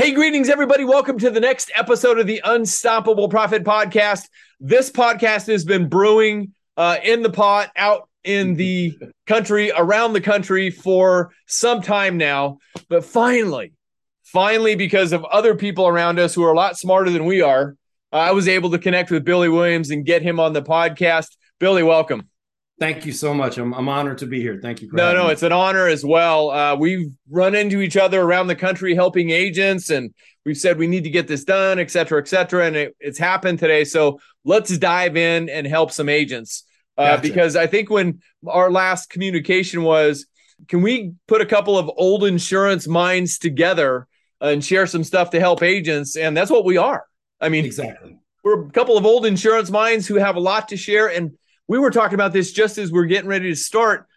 [0.00, 0.86] Hey, greetings, everybody.
[0.86, 4.30] Welcome to the next episode of the Unstoppable Profit Podcast.
[4.58, 10.22] This podcast has been brewing uh, in the pot out in the country, around the
[10.22, 12.60] country for some time now.
[12.88, 13.74] But finally,
[14.22, 17.76] finally, because of other people around us who are a lot smarter than we are,
[18.10, 21.36] I was able to connect with Billy Williams and get him on the podcast.
[21.58, 22.26] Billy, welcome.
[22.80, 23.58] Thank you so much.
[23.58, 24.58] I'm, I'm honored to be here.
[24.60, 24.88] Thank you.
[24.92, 25.32] no, no, me.
[25.32, 26.50] it's an honor as well.
[26.50, 30.14] Uh, we've run into each other around the country helping agents, and
[30.46, 32.64] we've said we need to get this done, et cetera, et cetera.
[32.64, 33.84] And it, it's happened today.
[33.84, 36.64] So let's dive in and help some agents.
[36.96, 37.22] Uh, gotcha.
[37.22, 40.26] Because I think when our last communication was,
[40.66, 44.06] can we put a couple of old insurance minds together
[44.40, 46.16] and share some stuff to help agents?
[46.16, 47.04] And that's what we are.
[47.42, 48.16] I mean, exactly.
[48.42, 51.08] We're a couple of old insurance minds who have a lot to share.
[51.08, 51.32] And
[51.70, 54.08] we were talking about this just as we're getting ready to start.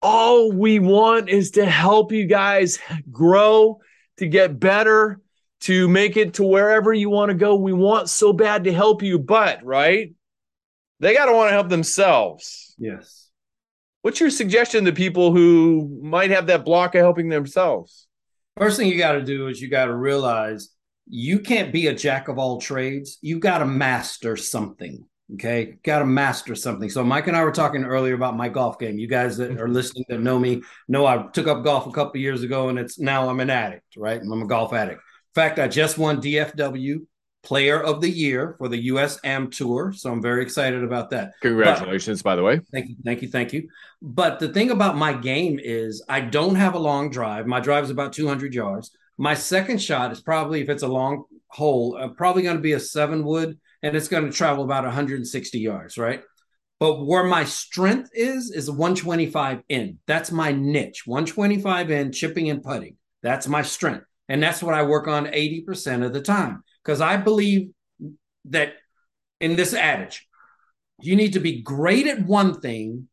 [0.00, 2.78] All we want is to help you guys
[3.12, 3.80] grow,
[4.16, 5.20] to get better,
[5.60, 7.54] to make it to wherever you want to go.
[7.54, 10.14] We want so bad to help you, but right?
[11.00, 12.74] They got to want to help themselves.
[12.78, 13.28] Yes.
[14.00, 18.06] What's your suggestion to people who might have that block of helping themselves?
[18.56, 20.70] First thing you got to do is you got to realize
[21.06, 23.18] you can't be a jack of all trades.
[23.20, 25.06] You got to master something.
[25.34, 26.88] Okay, got to master something.
[26.88, 28.96] So Mike and I were talking earlier about my golf game.
[28.96, 32.20] You guys that are listening that know me know I took up golf a couple
[32.20, 33.96] years ago, and it's now I'm an addict.
[33.96, 35.00] Right, I'm a golf addict.
[35.00, 37.06] In fact, I just won DFW
[37.42, 41.32] Player of the Year for the US Am Tour, so I'm very excited about that.
[41.42, 42.60] Congratulations, but, by the way.
[42.72, 43.68] Thank you, thank you, thank you.
[44.00, 47.48] But the thing about my game is I don't have a long drive.
[47.48, 48.92] My drive is about 200 yards.
[49.18, 52.72] My second shot is probably if it's a long hole, uh, probably going to be
[52.72, 56.22] a seven wood and it's going to travel about 160 yards, right?
[56.78, 59.98] But where my strength is, is 125 in.
[60.06, 62.96] That's my niche 125 in, chipping and putting.
[63.22, 64.04] That's my strength.
[64.28, 67.70] And that's what I work on 80% of the time because I believe
[68.46, 68.74] that
[69.40, 70.26] in this adage,
[71.00, 73.08] you need to be great at one thing,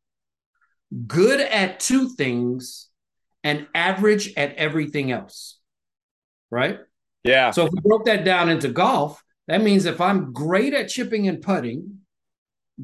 [1.08, 2.90] good at two things,
[3.44, 5.60] and average at everything else.
[6.50, 6.80] Right?
[7.24, 7.52] Yeah.
[7.52, 11.28] So if we broke that down into golf, that means if I'm great at chipping
[11.28, 12.00] and putting,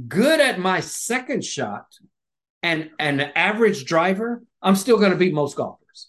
[0.08, 1.86] good at my second shot,
[2.62, 6.08] and an average driver, I'm still going to beat most golfers.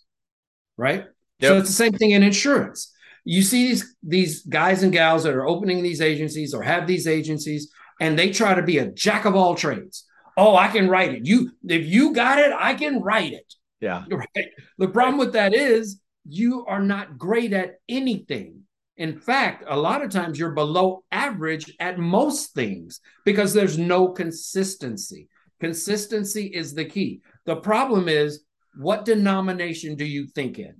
[0.76, 1.04] Right?
[1.40, 1.48] Yep.
[1.48, 2.92] So it's the same thing in insurance.
[3.24, 7.06] You see these these guys and gals that are opening these agencies or have these
[7.06, 10.06] agencies and they try to be a jack of all trades.
[10.36, 11.26] Oh, I can write it.
[11.26, 13.54] You if you got it, I can write it.
[13.80, 14.04] Yeah.
[14.10, 14.48] Right.
[14.78, 18.62] The problem with that is you are not great at anything.
[19.00, 24.08] In fact, a lot of times you're below average at most things because there's no
[24.08, 25.26] consistency.
[25.58, 27.22] Consistency is the key.
[27.46, 28.44] The problem is,
[28.76, 30.74] what denomination do you think in?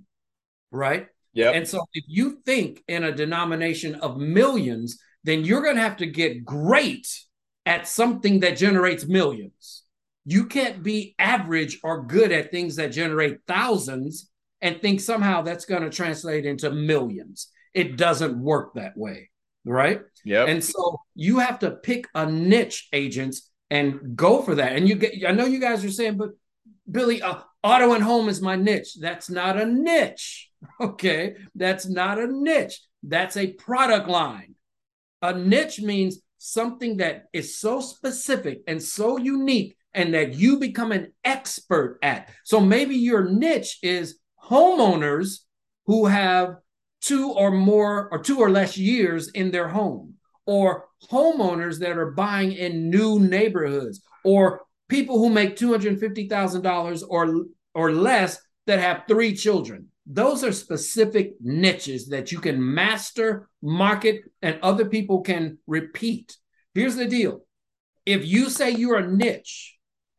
[0.70, 1.06] Right?
[1.32, 1.52] Yeah.
[1.52, 5.96] And so if you think in a denomination of millions, then you're going to have
[5.96, 7.08] to get great
[7.64, 9.84] at something that generates millions.
[10.26, 14.28] You can't be average or good at things that generate thousands
[14.60, 17.48] and think somehow that's going to translate into millions.
[17.74, 19.30] It doesn't work that way,
[19.64, 20.00] right?
[20.24, 20.44] Yeah.
[20.44, 24.72] And so you have to pick a niche, agents, and go for that.
[24.72, 26.30] And you get, I know you guys are saying, but
[26.90, 28.96] Billy, uh, auto and home is my niche.
[29.00, 30.48] That's not a niche.
[30.78, 31.36] Okay.
[31.54, 32.82] That's not a niche.
[33.02, 34.56] That's a product line.
[35.22, 40.92] A niche means something that is so specific and so unique and that you become
[40.92, 42.28] an expert at.
[42.44, 45.40] So maybe your niche is homeowners
[45.86, 46.56] who have
[47.00, 50.14] two or more or two or less years in their home,
[50.46, 57.92] or homeowners that are buying in new neighborhoods, or people who make $250,000 or or
[57.92, 59.88] less that have three children.
[60.06, 66.36] Those are specific niches that you can master, market, and other people can repeat.
[66.74, 67.42] Here's the deal.
[68.04, 69.76] If you say you're a niche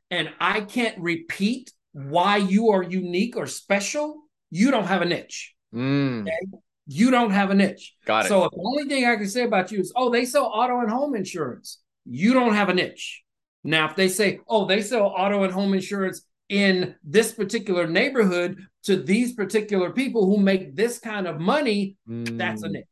[0.09, 5.53] and I can't repeat why you are unique or special, you don't have a niche.
[5.73, 6.21] Mm.
[6.21, 6.57] Okay?
[6.87, 7.95] You don't have a niche.
[8.05, 8.29] Got it.
[8.29, 10.89] So the only thing I can say about you is, oh, they sell auto and
[10.89, 11.79] home insurance.
[12.05, 13.21] You don't have a niche.
[13.63, 18.57] Now, if they say, oh, they sell auto and home insurance in this particular neighborhood
[18.83, 22.37] to these particular people who make this kind of money, mm.
[22.37, 22.85] that's a niche.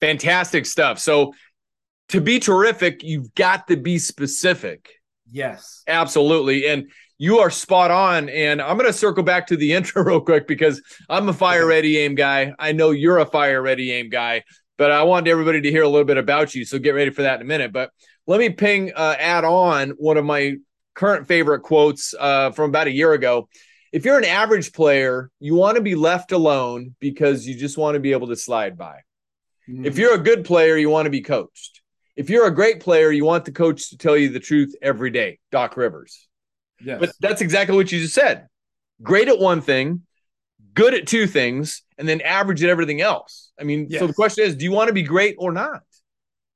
[0.00, 0.98] Fantastic stuff.
[0.98, 1.34] So
[2.08, 4.88] to be terrific, you've got to be specific.
[5.30, 5.82] Yes.
[5.86, 6.66] Absolutely.
[6.68, 6.90] And
[7.20, 8.30] you are spot on.
[8.30, 11.66] And I'm going to circle back to the intro real quick because I'm a fire
[11.66, 12.54] ready aim guy.
[12.58, 14.42] I know you're a fire ready aim guy,
[14.78, 16.64] but I want everybody to hear a little bit about you.
[16.64, 17.74] So get ready for that in a minute.
[17.74, 17.90] But
[18.26, 20.54] let me ping, uh, add on one of my
[20.94, 23.50] current favorite quotes uh, from about a year ago.
[23.92, 27.96] If you're an average player, you want to be left alone because you just want
[27.96, 29.00] to be able to slide by.
[29.68, 29.84] Mm-hmm.
[29.84, 31.82] If you're a good player, you want to be coached.
[32.16, 35.10] If you're a great player, you want the coach to tell you the truth every
[35.10, 35.38] day.
[35.50, 36.29] Doc Rivers.
[36.82, 37.00] Yes.
[37.00, 38.46] But that's exactly what you just said.
[39.02, 40.02] Great at one thing,
[40.74, 43.52] good at two things, and then average at everything else.
[43.58, 44.00] I mean, yes.
[44.00, 45.82] so the question is, do you want to be great or not?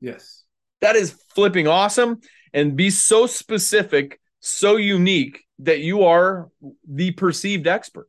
[0.01, 0.45] Yes.
[0.81, 2.21] That is flipping awesome.
[2.53, 6.49] And be so specific, so unique that you are
[6.89, 8.09] the perceived expert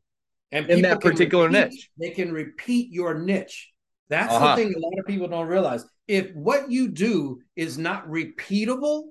[0.51, 1.89] and in that particular repeat, niche.
[1.97, 3.71] They can repeat your niche.
[4.09, 4.55] That's uh-huh.
[4.55, 5.85] the thing a lot of people don't realize.
[6.07, 9.09] If what you do is not repeatable,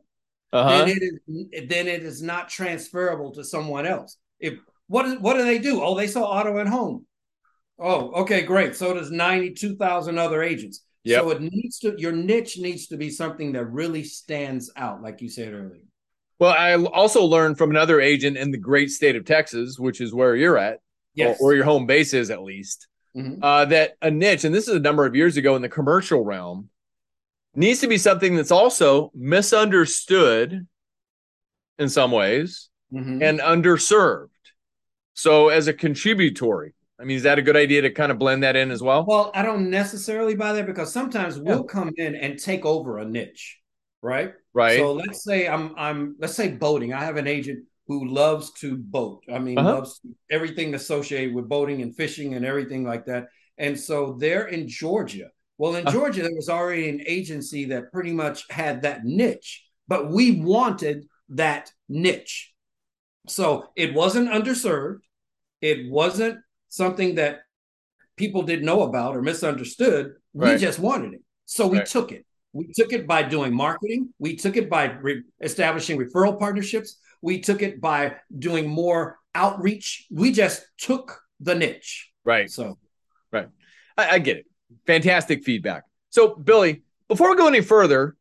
[0.55, 0.85] uh-huh.
[0.85, 4.17] then it is then it is not transferable to someone else.
[4.41, 4.55] If
[4.87, 5.83] what what do they do?
[5.83, 7.07] Oh, they sell auto and home.
[7.79, 8.77] Oh, okay, great.
[8.77, 10.85] So does ninety two thousand other agents.
[11.03, 11.21] Yep.
[11.21, 15.21] So it needs to your niche needs to be something that really stands out, like
[15.21, 15.83] you said earlier.
[16.39, 20.15] Well, I also learned from another agent in the great state of Texas, which is
[20.15, 20.81] where you're at,
[21.15, 21.39] yes.
[21.41, 23.43] or, or your home base is at least, mm-hmm.
[23.43, 26.25] uh, that a niche, and this is a number of years ago in the commercial
[26.25, 26.71] realm,
[27.55, 30.67] needs to be something that's also misunderstood
[31.79, 33.23] in some ways mm-hmm.
[33.23, 34.29] and underserved.
[35.15, 38.43] So, as a contributory, I mean, is that a good idea to kind of blend
[38.43, 39.05] that in as well?
[39.07, 41.73] Well, I don't necessarily buy that because sometimes we'll yeah.
[41.73, 43.59] come in and take over a niche,
[44.03, 44.33] right?
[44.53, 44.79] Right.
[44.79, 46.93] So let's say I'm I'm let's say boating.
[46.93, 49.25] I have an agent who loves to boat.
[49.33, 49.75] I mean, uh-huh.
[49.75, 53.27] loves everything associated with boating and fishing and everything like that.
[53.59, 55.29] And so they're in Georgia
[55.59, 59.65] well, in uh, Georgia, there was already an agency that pretty much had that niche,
[59.87, 62.53] but we wanted that niche.
[63.29, 64.99] So it wasn't underserved.
[65.61, 67.41] It wasn't something that
[68.17, 70.15] people didn't know about or misunderstood.
[70.35, 70.55] Right.
[70.55, 71.23] We just wanted it.
[71.47, 71.87] So we right.
[71.87, 72.27] took it.
[72.53, 74.13] We took it by doing marketing.
[74.19, 76.99] We took it by re- establishing referral partnerships.
[77.23, 80.07] We took it by doing more outreach.
[80.11, 82.11] We just took the niche.
[82.25, 82.51] Right.
[82.51, 82.79] So,
[83.33, 83.49] right.
[83.97, 84.47] I, I get it
[84.87, 85.85] fantastic feedback.
[86.11, 88.17] So, Billy, before we go any further,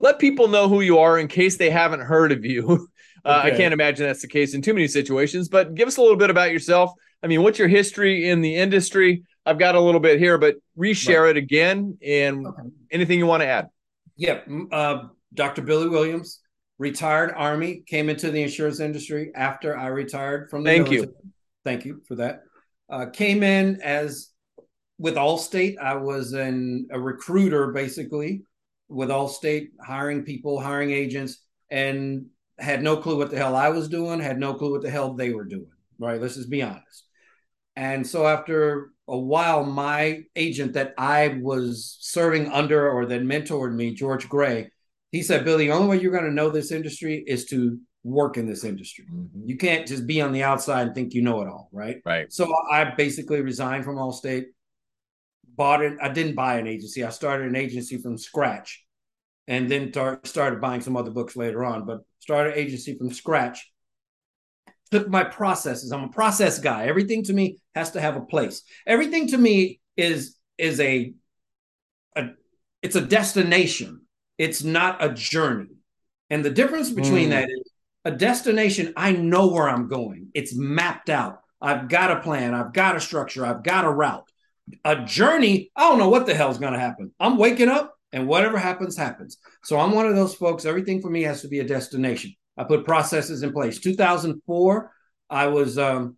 [0.00, 2.88] let people know who you are in case they haven't heard of you.
[3.24, 3.54] Uh, okay.
[3.54, 6.16] I can't imagine that's the case in too many situations, but give us a little
[6.16, 6.92] bit about yourself.
[7.24, 9.24] I mean, what's your history in the industry?
[9.44, 11.30] I've got a little bit here, but reshare right.
[11.30, 12.62] it again and okay.
[12.92, 13.68] anything you want to add.
[14.14, 14.42] Yeah.
[14.70, 15.62] Uh, Dr.
[15.62, 16.40] Billy Williams,
[16.78, 21.12] retired Army, came into the insurance industry after I retired from the Thank military.
[21.12, 21.32] you.
[21.64, 22.42] Thank you for that.
[22.88, 24.28] Uh, came in as
[24.98, 28.42] with Allstate, I was an, a recruiter basically
[28.88, 31.38] with Allstate, hiring people, hiring agents,
[31.70, 32.26] and
[32.58, 35.14] had no clue what the hell I was doing, had no clue what the hell
[35.14, 35.70] they were doing.
[35.98, 36.20] Right.
[36.20, 37.04] Let's just be honest.
[37.74, 43.74] And so after a while, my agent that I was serving under or that mentored
[43.74, 44.70] me, George Gray,
[45.12, 48.36] he said, Billy, the only way you're going to know this industry is to work
[48.36, 49.04] in this industry.
[49.12, 49.42] Mm-hmm.
[49.46, 52.00] You can't just be on the outside and think you know it all, right?
[52.04, 52.32] Right.
[52.32, 54.46] So I basically resigned from Allstate,
[55.56, 55.98] bought it.
[56.00, 57.04] I didn't buy an agency.
[57.04, 58.84] I started an agency from scratch,
[59.48, 61.86] and then tar- started buying some other books later on.
[61.86, 63.70] But started agency from scratch.
[64.90, 65.90] Took my processes.
[65.90, 66.86] I'm a process guy.
[66.86, 68.62] Everything to me has to have a place.
[68.86, 71.14] Everything to me is is a,
[72.14, 72.28] a
[72.82, 74.02] it's a destination.
[74.38, 75.70] It's not a journey.
[76.30, 77.30] And the difference between mm.
[77.30, 77.72] that is
[78.04, 78.92] a destination.
[78.96, 80.28] I know where I'm going.
[80.34, 81.40] It's mapped out.
[81.60, 82.54] I've got a plan.
[82.54, 83.44] I've got a structure.
[83.44, 84.30] I've got a route
[84.84, 87.12] a journey, I don't know what the hell's going to happen.
[87.20, 89.38] I'm waking up and whatever happens, happens.
[89.64, 90.64] So I'm one of those folks.
[90.64, 92.34] Everything for me has to be a destination.
[92.56, 93.78] I put processes in place.
[93.78, 94.92] 2004,
[95.28, 96.16] I was um,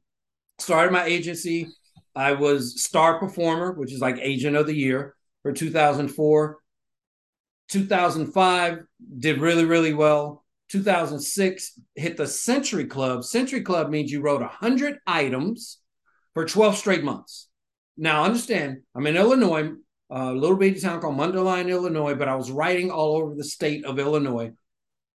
[0.58, 1.68] started my agency.
[2.14, 6.58] I was star performer, which is like agent of the year for 2004.
[7.68, 8.78] 2005
[9.18, 10.44] did really, really well.
[10.70, 13.24] 2006 hit the Century Club.
[13.24, 15.78] Century Club means you wrote 100 items
[16.34, 17.47] for 12 straight months.
[17.98, 19.72] Now, understand, I'm in Illinois,
[20.08, 23.84] a little baby town called Mundelein, Illinois, but I was writing all over the state
[23.84, 24.52] of Illinois.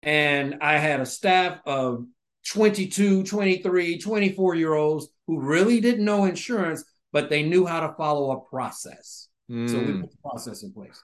[0.04, 2.06] And I had a staff of
[2.50, 7.96] 22, 23, 24 year olds who really didn't know insurance, but they knew how to
[7.96, 9.30] follow a process.
[9.50, 9.70] Mm.
[9.70, 10.02] So we hmm.
[10.02, 11.02] put the process in place.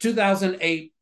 [0.00, 0.92] 2008,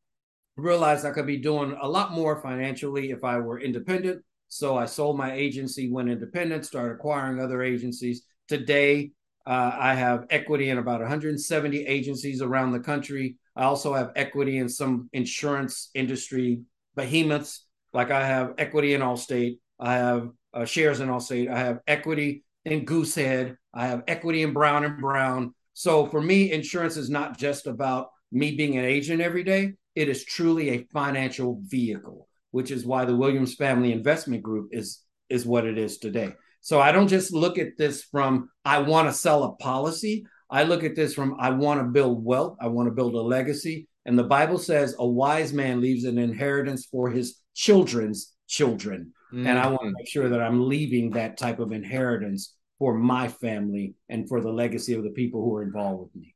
[0.56, 4.22] realized I could be doing a lot more financially if I were independent.
[4.48, 8.22] So I sold my agency, went independent, started acquiring other agencies.
[8.48, 9.12] Today,
[9.46, 13.37] Uh, I have equity in about 170 agencies around the country.
[13.56, 16.62] I also have equity in some insurance industry
[16.94, 17.66] behemoths.
[17.92, 19.58] Like I have equity in Allstate.
[19.80, 21.50] I have uh, shares in Allstate.
[21.50, 23.56] I have equity in Goosehead.
[23.75, 25.54] I have equity in Brown and Brown.
[25.75, 29.72] So for me, insurance is not just about me being an agent every day.
[29.94, 35.00] It is truly a financial vehicle, which is why the Williams Family Investment Group is
[35.28, 36.34] is what it is today.
[36.62, 40.25] So I don't just look at this from I want to sell a policy.
[40.49, 43.21] I look at this from I want to build wealth, I want to build a
[43.21, 43.88] legacy.
[44.07, 49.12] And the Bible says a wise man leaves an inheritance for his children's children.
[49.33, 49.47] Mm-hmm.
[49.47, 49.95] And I want to mm-hmm.
[49.99, 54.50] make sure that I'm leaving that type of inheritance for my family and for the
[54.50, 56.35] legacy of the people who are involved with me.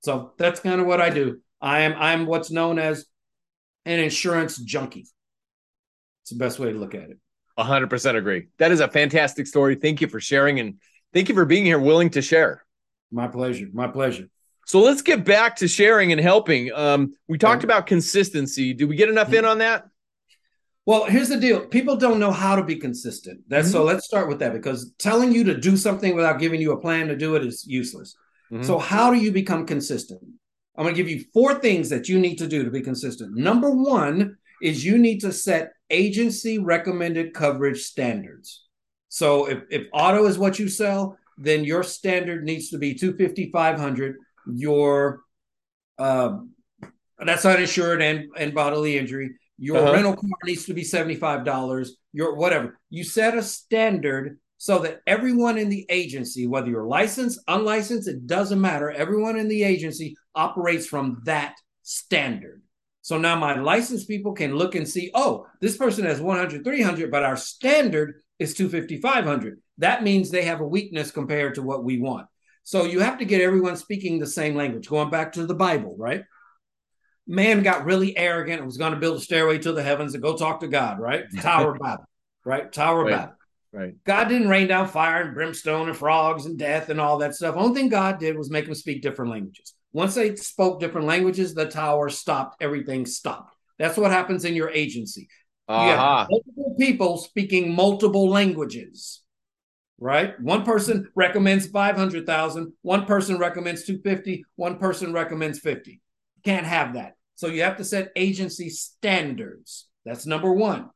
[0.00, 1.40] So that's kind of what I do.
[1.60, 3.06] I am I'm what's known as
[3.86, 5.06] an insurance junkie.
[6.22, 7.18] It's the best way to look at it.
[7.58, 8.48] 100% agree.
[8.58, 9.76] That is a fantastic story.
[9.76, 10.78] Thank you for sharing and
[11.12, 12.64] thank you for being here willing to share.
[13.10, 13.66] My pleasure.
[13.72, 14.28] My pleasure.
[14.66, 16.72] So let's get back to sharing and helping.
[16.72, 18.72] Um, we talked about consistency.
[18.72, 19.86] Do we get enough in on that?
[20.86, 21.66] Well, here's the deal.
[21.66, 23.40] People don't know how to be consistent.
[23.48, 23.72] That's mm-hmm.
[23.72, 26.80] so let's start with that because telling you to do something without giving you a
[26.80, 28.16] plan to do it is useless.
[28.50, 28.64] Mm-hmm.
[28.64, 30.20] So how do you become consistent?
[30.76, 33.36] I'm going to give you four things that you need to do to be consistent.
[33.36, 38.64] Number 1 is you need to set agency recommended coverage standards.
[39.08, 43.50] So if, if auto is what you sell, then your standard needs to be 250
[43.50, 45.20] 500 your
[45.98, 46.38] uh,
[47.24, 49.92] that's uninsured and, and bodily injury your uh-huh.
[49.92, 55.58] rental car needs to be $75 your whatever you set a standard so that everyone
[55.58, 60.86] in the agency whether you're licensed unlicensed it doesn't matter everyone in the agency operates
[60.86, 62.62] from that standard
[63.04, 67.10] so now my licensed people can look and see oh this person has 100 300
[67.10, 71.84] but our standard is 250 500 that means they have a weakness compared to what
[71.84, 72.26] we want
[72.62, 75.94] so you have to get everyone speaking the same language going back to the bible
[75.98, 76.24] right
[77.26, 80.22] man got really arrogant and was going to build a stairway to the heavens and
[80.22, 81.24] go talk to God, right?
[81.40, 82.04] Tower of Babel,
[82.44, 82.70] right?
[82.70, 83.16] Tower of right.
[83.16, 83.34] Babel.
[83.72, 83.94] Right.
[84.04, 87.56] God didn't rain down fire and brimstone and frogs and death and all that stuff.
[87.56, 89.73] Only thing God did was make them speak different languages.
[89.94, 92.60] Once they spoke different languages, the tower stopped.
[92.60, 93.54] Everything stopped.
[93.78, 95.28] That's what happens in your agency.
[95.68, 95.84] Uh-huh.
[95.84, 99.22] You have multiple people speaking multiple languages.
[99.98, 100.38] Right?
[100.40, 106.00] One person recommends 500,000, one person recommends 250, one person recommends 50.
[106.44, 107.14] Can't have that.
[107.36, 109.88] So you have to set agency standards.
[110.04, 110.90] That's number one.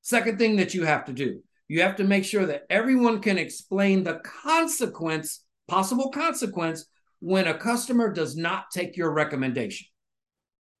[0.00, 3.36] Second thing that you have to do, you have to make sure that everyone can
[3.36, 6.86] explain the consequence, possible consequence,
[7.22, 9.86] when a customer does not take your recommendation.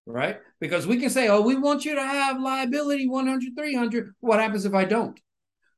[0.04, 0.38] Right?
[0.60, 4.14] Because we can say, oh, we want you to have liability 100, 300.
[4.18, 5.18] What happens if I don't?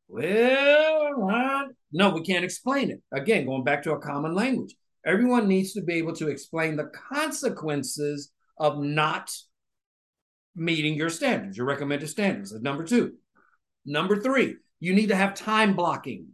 [0.09, 3.03] Well, no, we can't explain it.
[3.13, 4.75] Again, going back to a common language.
[5.05, 9.31] Everyone needs to be able to explain the consequences of not
[10.57, 12.55] meeting your standards, your recommended standards.
[12.55, 13.17] Number two.
[13.85, 16.29] Number three, you need to have time blocking.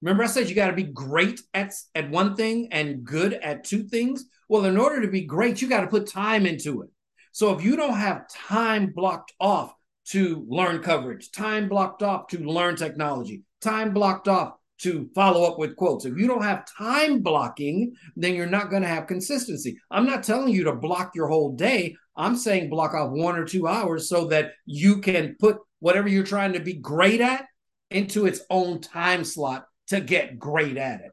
[0.00, 3.64] Remember, I said you got to be great at, at one thing and good at
[3.64, 4.24] two things?
[4.48, 6.88] Well, in order to be great, you got to put time into it.
[7.32, 9.72] So if you don't have time blocked off
[10.06, 15.58] to learn coverage, time blocked off to learn technology, time blocked off to follow up
[15.58, 16.04] with quotes.
[16.04, 19.78] If you don't have time blocking, then you're not going to have consistency.
[19.90, 21.96] I'm not telling you to block your whole day.
[22.16, 26.24] I'm saying block off one or two hours so that you can put whatever you're
[26.24, 27.46] trying to be great at
[27.90, 31.12] into its own time slot to get great at it.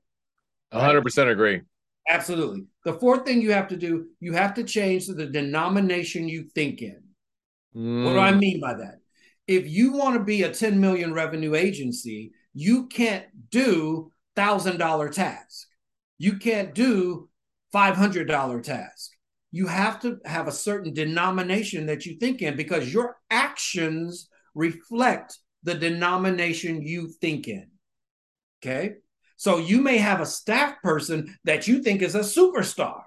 [0.74, 0.96] Right?
[0.96, 1.62] 100% agree.
[2.08, 2.66] Absolutely.
[2.84, 6.82] The fourth thing you have to do, you have to change the denomination you think
[6.82, 7.02] in.
[7.76, 8.06] Mm.
[8.06, 8.40] What do I mm.
[8.40, 9.00] mean by that?
[9.48, 15.10] If you want to be a 10 million revenue agency, you can't do thousand dollar
[15.10, 15.68] task.
[16.18, 17.30] You can't do
[17.72, 19.12] five hundred dollar task.
[19.52, 25.40] You have to have a certain denomination that you think in because your actions reflect
[25.64, 27.70] the denomination you think in.
[28.66, 28.96] Okay.
[29.38, 33.02] So you may have a staff person that you think is a superstar.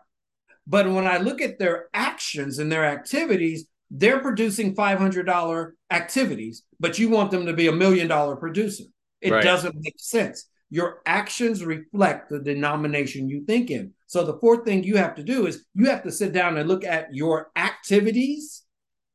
[0.67, 6.99] But when I look at their actions and their activities, they're producing $500 activities, but
[6.99, 8.85] you want them to be a million dollar producer.
[9.23, 9.43] It right.
[9.43, 10.49] doesn't make sense.
[10.71, 13.95] Your actions reflect the denomination you think in.
[14.07, 16.69] So the fourth thing you have to do is you have to sit down and
[16.69, 18.65] look at your activities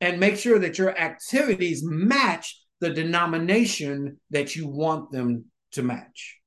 [0.02, 6.40] and make sure that your activities match the denomination that you want them to match.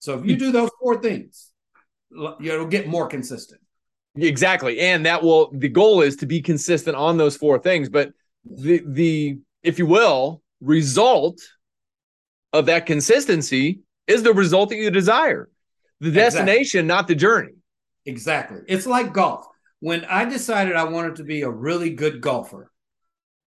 [0.00, 1.50] So if you do those four things,
[2.10, 3.60] you'll get more consistent.
[4.16, 4.80] Exactly.
[4.80, 8.12] And that will the goal is to be consistent on those four things, but
[8.44, 11.40] the the if you will, result
[12.52, 15.48] of that consistency is the result that you desire.
[16.00, 16.88] the destination, exactly.
[16.88, 17.52] not the journey.
[18.06, 18.60] Exactly.
[18.68, 19.46] It's like golf.
[19.80, 22.70] When I decided I wanted to be a really good golfer,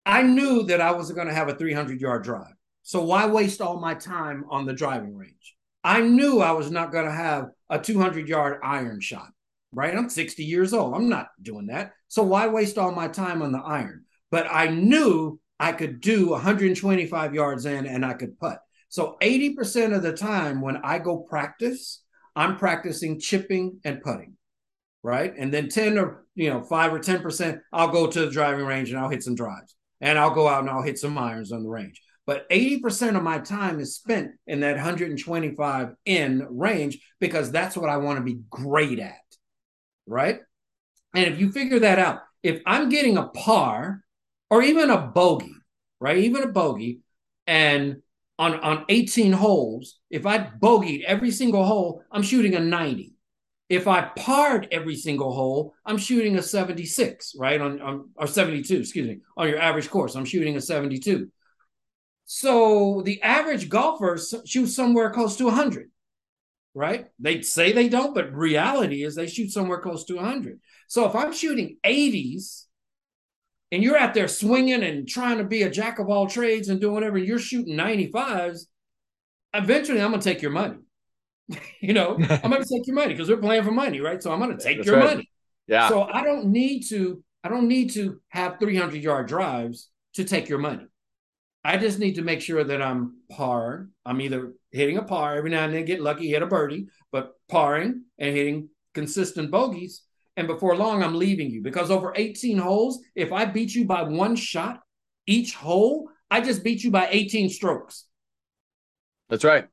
[0.04, 2.54] I knew that I wasn't going to have a 300 yard drive.
[2.88, 5.54] So why waste all my time on the driving range?
[5.84, 9.28] I knew I was not going to have a 200 yard iron shot,
[9.74, 9.94] right?
[9.94, 10.94] I'm 60 years old.
[10.94, 11.92] I'm not doing that.
[12.08, 14.06] So why waste all my time on the iron?
[14.30, 18.60] But I knew I could do 125 yards in and I could putt.
[18.88, 22.02] So 80% of the time when I go practice,
[22.34, 24.38] I'm practicing chipping and putting,
[25.02, 25.34] right?
[25.36, 28.88] And then 10 or, you know, 5 or 10%, I'll go to the driving range
[28.88, 29.74] and I'll hit some drives.
[30.00, 32.00] And I'll go out and I'll hit some irons on the range.
[32.28, 37.88] But 80% of my time is spent in that 125 in range because that's what
[37.88, 39.14] I want to be great at,
[40.06, 40.40] right?
[41.14, 44.02] And if you figure that out, if I'm getting a par
[44.50, 45.54] or even a bogey,
[46.00, 46.18] right?
[46.18, 47.00] Even a bogey,
[47.46, 48.02] and
[48.38, 53.14] on, on 18 holes, if I bogeyed every single hole, I'm shooting a 90.
[53.70, 57.58] If I parred every single hole, I'm shooting a 76, right?
[57.58, 61.30] On, on or 72, excuse me, on your average course, I'm shooting a 72.
[62.30, 65.90] So the average golfer shoots somewhere close to 100,
[66.74, 67.06] right?
[67.18, 70.60] They say they don't, but reality is they shoot somewhere close to 100.
[70.88, 72.66] So if I'm shooting 80s
[73.72, 76.78] and you're out there swinging and trying to be a jack of all trades and
[76.78, 78.66] doing whatever, you're shooting 95s,
[79.54, 80.80] eventually I'm going to take your money.
[81.80, 84.22] you know, I'm going to take your money because we're playing for money, right?
[84.22, 85.14] So I'm going to take That's your right.
[85.14, 85.30] money.
[85.66, 85.88] Yeah.
[85.88, 90.50] So I don't need to, I don't need to have 300 yard drives to take
[90.50, 90.84] your money.
[91.64, 93.88] I just need to make sure that I'm par.
[94.06, 97.32] I'm either hitting a par every now and then, get lucky, hit a birdie, but
[97.50, 100.02] parring and hitting consistent bogeys
[100.38, 104.04] and before long, I'm leaving you because over 18 holes, if I beat you by
[104.04, 104.80] one shot
[105.26, 108.04] each hole, I just beat you by 18 strokes.
[109.28, 109.66] That's right.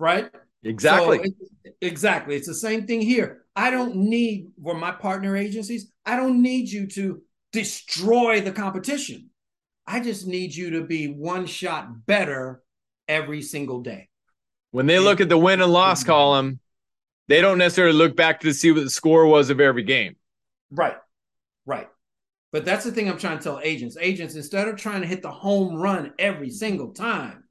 [0.00, 0.28] right?
[0.64, 1.18] Exactly.
[1.18, 1.24] So
[1.62, 2.34] it, exactly.
[2.34, 3.44] It's the same thing here.
[3.54, 9.30] I don't need, for my partner agencies, I don't need you to destroy the competition.
[9.90, 12.62] I just need you to be one shot better
[13.08, 14.08] every single day.
[14.70, 16.60] When they look at the win and loss column,
[17.26, 20.14] they don't necessarily look back to see what the score was of every game.
[20.70, 20.94] Right.
[21.66, 21.88] Right.
[22.52, 23.96] But that's the thing I'm trying to tell agents.
[24.00, 27.42] Agents, instead of trying to hit the home run every single time,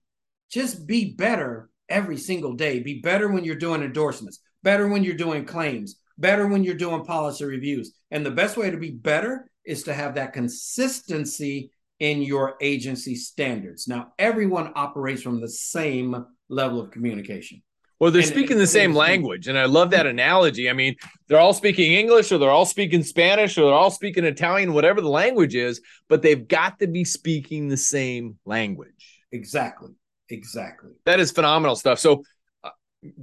[0.49, 2.79] just be better every single day.
[2.79, 7.03] Be better when you're doing endorsements, better when you're doing claims, better when you're doing
[7.03, 7.91] policy reviews.
[8.11, 13.15] And the best way to be better is to have that consistency in your agency
[13.15, 13.87] standards.
[13.87, 17.61] Now, everyone operates from the same level of communication.
[17.99, 19.47] Well, they're and, speaking the same language.
[19.47, 20.69] And I love that analogy.
[20.69, 20.95] I mean,
[21.27, 25.01] they're all speaking English or they're all speaking Spanish or they're all speaking Italian, whatever
[25.01, 29.19] the language is, but they've got to be speaking the same language.
[29.33, 29.89] Exactly.
[30.29, 30.91] Exactly.
[31.05, 31.99] That is phenomenal stuff.
[31.99, 32.23] So,
[32.63, 32.69] uh,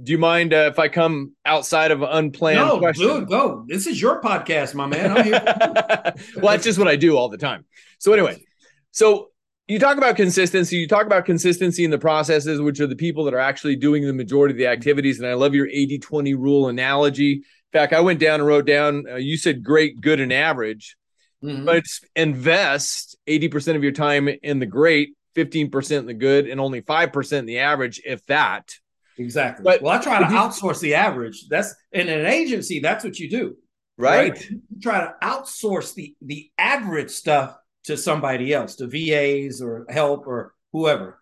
[0.03, 3.07] do you mind uh, if I come outside of unplanned no, question?
[3.07, 3.65] Dude, go.
[3.67, 5.17] This is your podcast, my man.
[5.17, 5.41] I'm here.
[6.35, 7.65] well, that's just what I do all the time.
[7.99, 8.43] So, anyway,
[8.91, 9.29] so
[9.67, 10.77] you talk about consistency.
[10.77, 14.05] You talk about consistency in the processes, which are the people that are actually doing
[14.05, 15.19] the majority of the activities.
[15.19, 17.33] And I love your 80 20 rule analogy.
[17.33, 17.41] In
[17.73, 20.95] fact, I went down and wrote down, uh, you said great, good, and average,
[21.43, 21.65] mm-hmm.
[21.65, 21.83] but
[22.15, 27.37] invest 80% of your time in the great, 15% in the good, and only 5%
[27.37, 28.73] in the average, if that.
[29.17, 29.63] Exactly.
[29.63, 31.47] But well, I try to outsource the average.
[31.49, 33.57] That's in an agency, that's what you do.
[33.97, 34.31] Right.
[34.31, 34.49] right?
[34.49, 40.27] You try to outsource the the average stuff to somebody else, to VAs or help
[40.27, 41.19] or whoever.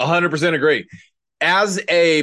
[0.00, 0.86] 100% agree.
[1.40, 2.22] As a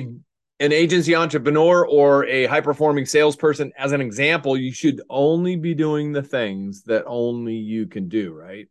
[0.59, 5.73] an agency entrepreneur or a high performing salesperson, as an example, you should only be
[5.73, 8.67] doing the things that only you can do, right?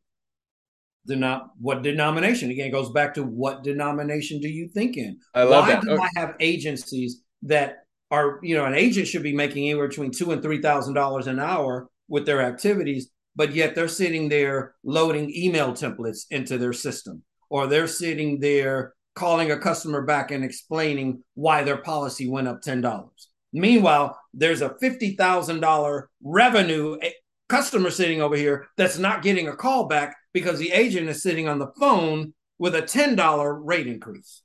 [1.08, 2.50] Denom- what denomination?
[2.50, 5.18] Again, it goes back to what denomination do you think in?
[5.34, 5.82] I love Why that.
[5.82, 6.04] do okay.
[6.16, 7.78] I have agencies that
[8.12, 11.26] are, you know, an agent should be making anywhere between two and three thousand dollars
[11.26, 13.08] an hour with their activities
[13.40, 18.92] but yet they're sitting there loading email templates into their system, or they're sitting there
[19.14, 23.08] calling a customer back and explaining why their policy went up $10.
[23.54, 27.12] Meanwhile, there's a $50,000 revenue eh,
[27.48, 31.48] customer sitting over here that's not getting a call back because the agent is sitting
[31.48, 34.42] on the phone with a $10 rate increase.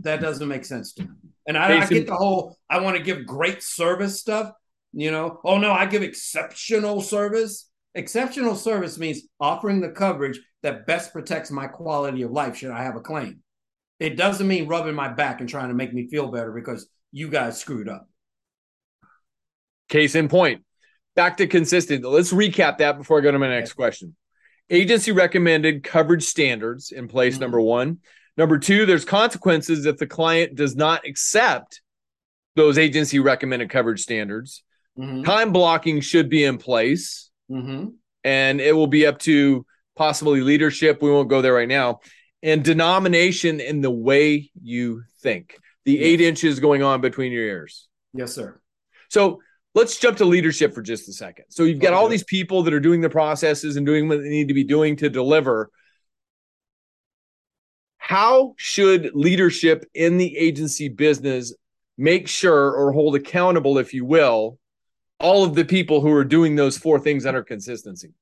[0.00, 1.10] That doesn't make sense to me.
[1.46, 4.50] And I, I get the whole I want to give great service stuff.
[4.92, 7.70] You know, oh no, I give exceptional service.
[7.96, 12.84] Exceptional service means offering the coverage that best protects my quality of life should I
[12.84, 13.40] have a claim.
[13.98, 17.30] It doesn't mean rubbing my back and trying to make me feel better because you
[17.30, 18.06] guys screwed up.
[19.88, 20.62] Case in point.
[21.14, 22.04] Back to consistent.
[22.04, 24.14] Let's recap that before I go to my next question.
[24.68, 27.42] Agency recommended coverage standards in place, mm-hmm.
[27.42, 28.00] number one.
[28.36, 31.80] Number two, there's consequences if the client does not accept
[32.56, 34.62] those agency recommended coverage standards.
[34.98, 35.24] Mhm.
[35.24, 37.94] Time blocking should be in place, Mhm.
[38.24, 41.00] and it will be up to possibly leadership.
[41.00, 42.00] We won't go there right now.
[42.42, 45.58] And denomination in the way you think.
[45.84, 46.02] The Yes.
[46.02, 47.88] eight inches going on between your ears.
[48.12, 48.60] Yes, sir.
[49.08, 49.40] So
[49.74, 51.44] let's jump to leadership for just a second.
[51.50, 54.28] So you've got all these people that are doing the processes and doing what they
[54.28, 55.70] need to be doing to deliver.
[57.98, 61.54] How should leadership in the agency business
[61.98, 64.58] make sure or hold accountable, if you will,
[65.20, 68.12] all of the people who are doing those four things under consistency?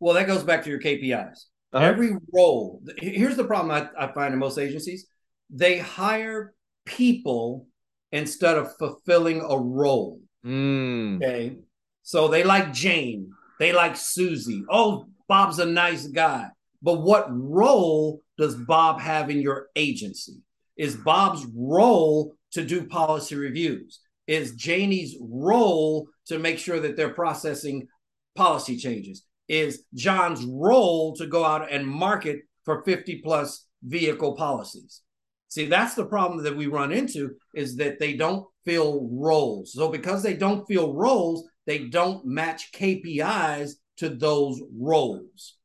[0.00, 1.44] Well, that goes back to your KPIs.
[1.72, 1.84] Uh-huh.
[1.84, 2.82] Every role.
[2.98, 5.06] Here's the problem I, I find in most agencies:
[5.48, 7.66] they hire people
[8.10, 10.20] instead of fulfilling a role.
[10.44, 11.56] Mm, Okay.
[12.02, 13.30] So they like Jane.
[13.58, 14.64] They like Susie.
[14.68, 16.48] Oh, Bob's a nice guy.
[16.82, 20.42] But what role does Bob have in your agency?
[20.76, 24.00] Is Bob's role to do policy reviews?
[24.26, 27.88] Is Janie's role to make sure that they're processing
[28.34, 29.24] policy changes?
[29.48, 35.02] Is John's role to go out and market for 50 plus vehicle policies?
[35.48, 39.74] See, that's the problem that we run into is that they don't fill roles.
[39.74, 45.58] So because they don't fill roles, they don't match KPIs to those roles.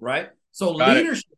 [0.00, 0.30] Right?
[0.50, 1.00] So Got it.
[1.02, 1.30] leadership,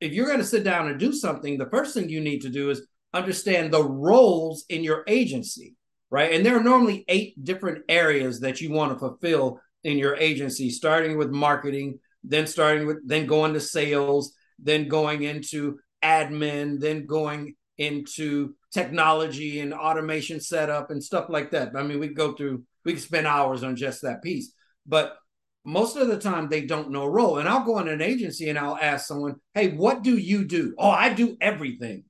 [0.00, 2.50] if you're going to sit down and do something, the first thing you need to
[2.50, 5.76] do is understand the roles in your agency,
[6.10, 6.32] right?
[6.32, 10.70] And there are normally eight different areas that you want to fulfill in your agency,
[10.70, 17.06] starting with marketing, then starting with then going to sales, then going into admin, then
[17.06, 21.74] going into technology and automation setup and stuff like that.
[21.76, 24.52] I mean, we go through, we could spend hours on just that piece.
[24.86, 25.16] But
[25.64, 27.38] most of the time they don't know a role.
[27.38, 30.74] And I'll go in an agency and I'll ask someone, hey, what do you do?
[30.78, 32.04] Oh, I do everything.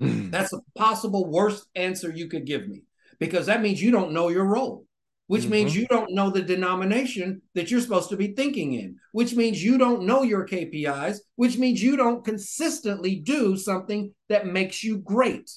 [0.00, 0.30] Mm.
[0.30, 2.82] That's a possible worst answer you could give me
[3.18, 4.86] because that means you don't know your role,
[5.26, 5.50] which mm-hmm.
[5.50, 9.62] means you don't know the denomination that you're supposed to be thinking in, which means
[9.62, 14.98] you don't know your KPIs, which means you don't consistently do something that makes you
[14.98, 15.50] great.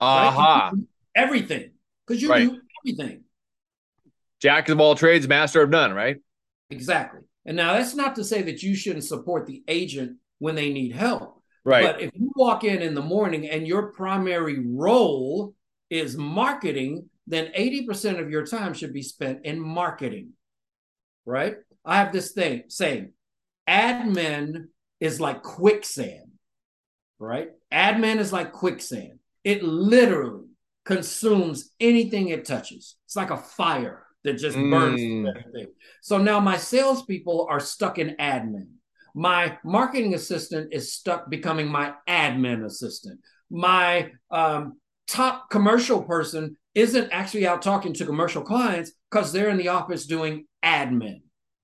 [0.00, 0.70] aha.
[0.72, 0.86] Do
[1.16, 1.72] Everything
[2.06, 2.48] because you Right.
[2.48, 3.24] do everything.
[4.40, 6.18] Jack of all trades, master of none, right?
[6.70, 7.22] Exactly.
[7.44, 10.92] And now that's not to say that you shouldn't support the agent when they need
[10.92, 11.37] help.
[11.64, 11.84] Right.
[11.84, 15.54] But if you walk in in the morning and your primary role
[15.90, 20.30] is marketing, then 80% of your time should be spent in marketing.
[21.26, 21.56] Right?
[21.84, 23.12] I have this thing saying
[23.68, 24.68] admin
[25.00, 26.30] is like quicksand.
[27.18, 27.50] Right?
[27.72, 29.18] Admin is like quicksand.
[29.44, 30.46] It literally
[30.84, 32.96] consumes anything it touches.
[33.06, 35.28] It's like a fire that just burns Mm.
[35.28, 35.72] everything.
[36.02, 38.68] So now my salespeople are stuck in admin.
[39.18, 43.18] My marketing assistant is stuck becoming my admin assistant.
[43.50, 44.78] My um,
[45.08, 50.06] top commercial person isn't actually out talking to commercial clients because they're in the office
[50.06, 51.22] doing admin.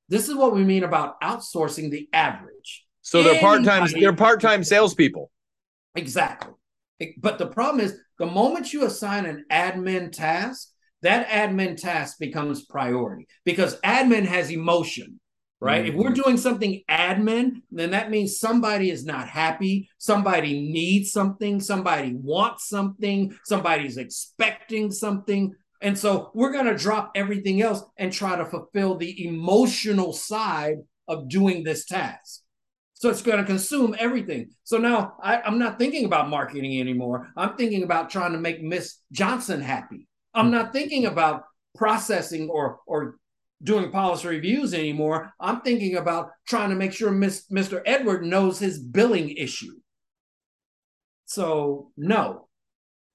[0.09, 2.87] This is what we mean about outsourcing the average.
[3.03, 5.31] so they're part-time, they're part-time salespeople.
[5.95, 6.55] Exactly.
[7.23, 10.71] But the problem is the moment you assign an admin task,
[11.03, 15.21] that admin task becomes priority because admin has emotion,
[15.65, 15.87] right?
[15.87, 21.59] If we're doing something admin, then that means somebody is not happy, somebody needs something,
[21.59, 25.55] somebody wants something, somebody's expecting something.
[25.81, 30.81] And so we're going to drop everything else and try to fulfill the emotional side
[31.09, 32.43] of doing this task.
[32.93, 34.51] So it's going to consume everything.
[34.65, 37.31] So now I, I'm not thinking about marketing anymore.
[37.39, 40.09] I'm thinking about trying to make Miss Johnson happy.
[40.35, 43.17] I'm not thinking about processing or or
[43.65, 45.33] doing policy reviews anymore.
[45.41, 47.83] I'm thinking about trying to make sure Mr.
[47.85, 49.73] Edward knows his billing issue.
[51.25, 52.49] So no,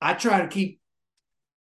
[0.01, 0.81] I try to keep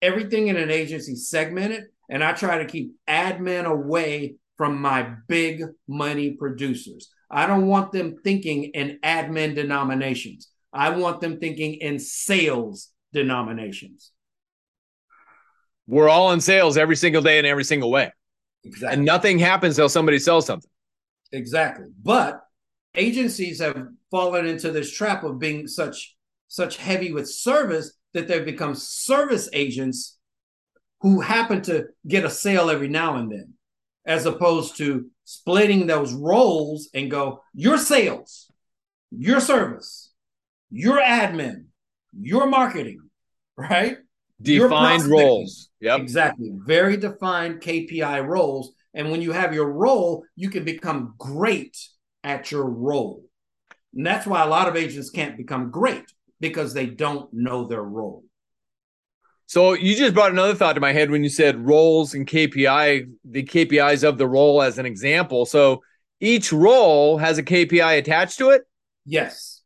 [0.01, 5.63] everything in an agency segmented, and I try to keep admin away from my big
[5.87, 7.11] money producers.
[7.31, 10.49] I don't want them thinking in admin denominations.
[10.73, 14.11] I want them thinking in sales denominations.
[15.87, 18.13] We're all in sales every single day in every single way.
[18.65, 18.97] Exactly.
[18.97, 20.71] And nothing happens till somebody sells something.
[21.33, 21.87] Exactly.
[22.03, 22.45] But
[22.95, 26.17] agencies have fallen into this trap of being such
[26.49, 30.19] such heavy with service that they've become service agents
[31.01, 33.55] who happen to get a sale every now and then,
[34.05, 38.51] as opposed to splitting those roles and go, your sales,
[39.11, 40.13] your service,
[40.71, 41.65] your admin,
[42.13, 43.01] your marketing,
[43.57, 43.97] right?
[44.43, 45.71] Defined roles.
[45.81, 46.01] Yep.
[46.01, 46.51] Exactly.
[46.55, 48.73] Very defined KPI roles.
[48.95, 51.77] And when you have your role, you can become great
[52.23, 53.25] at your role.
[53.95, 56.05] And that's why a lot of agents can't become great
[56.41, 58.25] because they don't know their role.
[59.47, 63.11] So you just brought another thought to my head when you said roles and KPI,
[63.25, 65.45] the KPIs of the role as an example.
[65.45, 65.83] So
[66.21, 68.63] each role has a KPI attached to it.
[69.05, 69.61] Yes,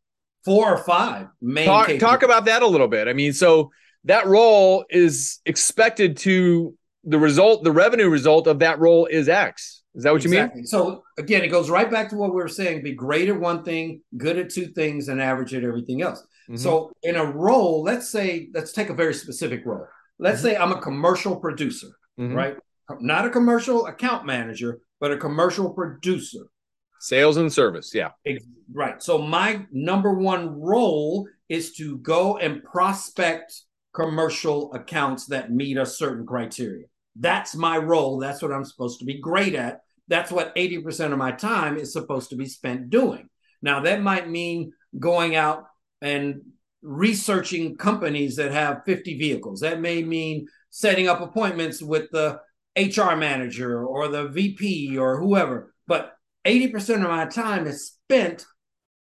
[0.45, 1.67] four or five main.
[1.67, 3.07] Talk, talk about that a little bit.
[3.07, 3.71] I mean, so
[4.07, 9.83] that role is expected to the result, the revenue result of that role is X.
[9.95, 10.59] Is that what exactly.
[10.59, 10.67] you mean?
[10.67, 13.63] So again, it goes right back to what we were saying: be great at one
[13.63, 16.21] thing, good at two things, and average at everything else.
[16.49, 16.57] Mm-hmm.
[16.57, 19.87] So in a role, let's say, let's take a very specific role.
[20.19, 20.49] Let's mm-hmm.
[20.49, 21.89] say I'm a commercial producer,
[22.19, 22.35] mm-hmm.
[22.35, 22.57] right?
[23.01, 26.47] Not a commercial account manager, but a commercial producer.
[27.01, 28.11] Sales and service, yeah.
[28.73, 29.03] Right.
[29.03, 33.63] So my number one role is to go and prospect
[33.97, 36.85] commercial accounts that meet a certain criteria.
[37.19, 38.19] That's my role.
[38.19, 39.81] That's what I'm supposed to be great at.
[40.09, 43.29] That's what 80% of my time is supposed to be spent doing.
[43.63, 45.65] Now, that might mean going out
[46.03, 46.43] and
[46.83, 49.61] researching companies that have 50 vehicles.
[49.61, 52.41] That may mean setting up appointments with the
[52.77, 55.75] HR manager or the VP or whoever.
[55.87, 56.13] But
[56.47, 58.45] 80% of my time is spent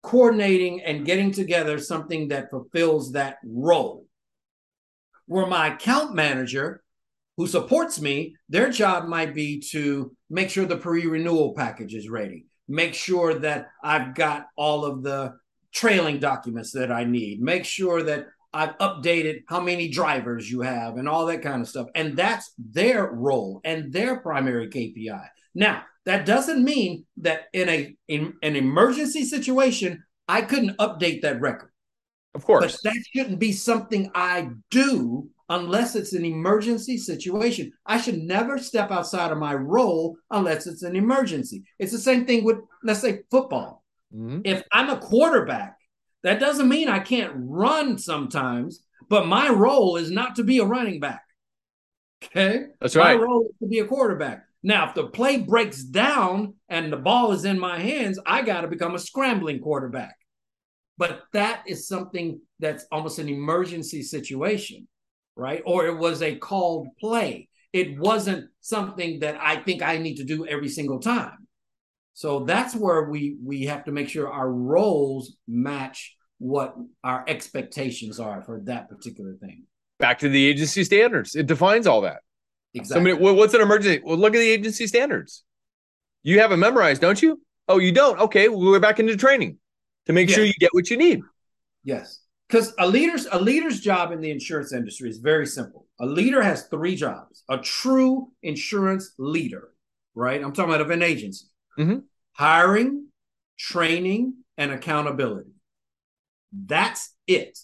[0.01, 4.08] coordinating and getting together something that fulfills that role.
[5.29, 6.81] Where my account manager
[7.37, 12.47] who supports me, their job might be to make sure the pre-renewal package is ready,
[12.67, 15.35] make sure that I've got all of the
[15.71, 20.97] trailing documents that I need, make sure that I've updated how many drivers you have
[20.97, 21.89] and all that kind of stuff.
[21.93, 25.27] And that's their role and their primary KPI.
[25.53, 31.39] Now, that doesn't mean that in a in an emergency situation, I couldn't update that
[31.39, 31.69] record.
[32.35, 32.79] Of course.
[32.83, 37.71] But that shouldn't be something I do unless it's an emergency situation.
[37.85, 41.63] I should never step outside of my role unless it's an emergency.
[41.79, 43.83] It's the same thing with, let's say, football.
[44.15, 44.41] Mm-hmm.
[44.45, 45.77] If I'm a quarterback,
[46.23, 50.65] that doesn't mean I can't run sometimes, but my role is not to be a
[50.65, 51.23] running back.
[52.23, 52.65] Okay.
[52.79, 53.17] That's right.
[53.17, 54.45] My role is to be a quarterback.
[54.61, 58.61] Now, if the play breaks down and the ball is in my hands, I got
[58.61, 60.15] to become a scrambling quarterback.
[60.99, 64.87] But that is something that's almost an emergency situation
[65.39, 65.63] right?
[65.65, 67.47] Or it was a called play.
[67.71, 71.47] It wasn't something that I think I need to do every single time.
[72.13, 78.19] So that's where we we have to make sure our roles match what our expectations
[78.19, 79.63] are for that particular thing.
[79.99, 81.35] Back to the agency standards.
[81.35, 82.19] It defines all that.
[82.73, 83.11] Exactly.
[83.11, 84.01] Somebody, what's an emergency?
[84.03, 85.43] Well, look at the agency standards.
[86.23, 87.41] You have it memorized, don't you?
[87.67, 88.19] Oh, you don't?
[88.19, 89.57] Okay, well, we're back into training
[90.09, 91.21] to make sure you get what you need.
[91.83, 92.19] Yes
[92.49, 95.85] because a leader's a leader's job in the insurance industry is very simple.
[95.99, 97.43] A leader has three jobs.
[97.49, 99.69] A true insurance leader,
[100.15, 100.41] right?
[100.41, 101.45] I'm talking about of an agency.
[101.77, 101.99] Mm-hmm.
[102.33, 103.07] Hiring,
[103.57, 105.51] training, and accountability.
[106.51, 107.59] That's it.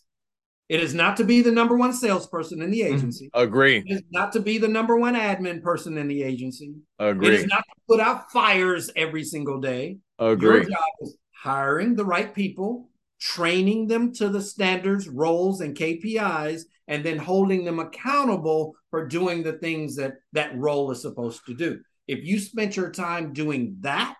[0.67, 2.95] It is not to be the number one salesperson in the mm-hmm.
[2.95, 3.29] agency.
[3.34, 3.84] Agree.
[3.86, 6.75] It is not to be the number one admin person in the agency.
[6.99, 7.27] Agree.
[7.27, 9.97] It is not to put out fires every single day.
[10.19, 10.62] Agree.
[10.62, 12.89] Your job is hiring the right people,
[13.21, 19.43] training them to the standards, roles, and KPIs, and then holding them accountable for doing
[19.43, 21.79] the things that that role is supposed to do.
[22.08, 24.17] If you spent your time doing that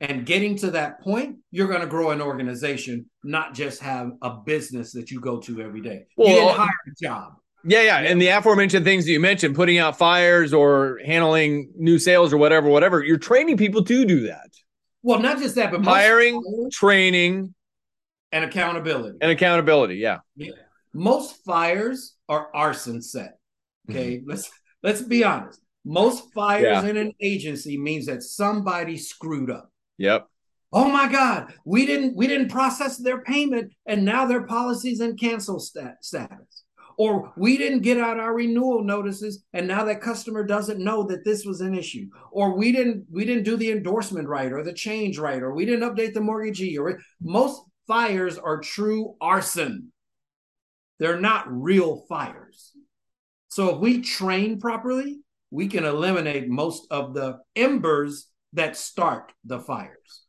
[0.00, 4.30] and getting to that point, you're going to grow an organization, not just have a
[4.30, 6.06] business that you go to every day.
[6.16, 7.32] Well, you didn't hire a job.
[7.64, 7.98] Yeah, yeah.
[7.98, 12.38] And the aforementioned things that you mentioned, putting out fires or handling new sales or
[12.38, 14.48] whatever, whatever, you're training people to do that.
[15.06, 16.42] Well, not just that, but hiring,
[16.72, 17.54] training,
[18.32, 19.18] and accountability.
[19.20, 20.18] And accountability, yeah.
[20.34, 20.50] yeah.
[20.92, 23.38] Most fires are arson set.
[23.88, 24.28] Okay, mm-hmm.
[24.28, 24.50] let's
[24.82, 25.60] let's be honest.
[25.84, 26.90] Most fires yeah.
[26.90, 29.70] in an agency means that somebody screwed up.
[29.98, 30.26] Yep.
[30.72, 35.16] Oh my God, we didn't we didn't process their payment, and now their policies in
[35.16, 36.64] cancel stat- status.
[36.98, 41.24] Or we didn't get out our renewal notices, and now that customer doesn't know that
[41.24, 42.08] this was an issue.
[42.32, 45.66] Or we didn't we didn't do the endorsement right, or the change right, or we
[45.66, 46.78] didn't update the mortgagee.
[46.78, 49.92] Or most fires are true arson.
[50.98, 52.72] They're not real fires.
[53.48, 59.60] So if we train properly, we can eliminate most of the embers that start the
[59.60, 60.22] fires.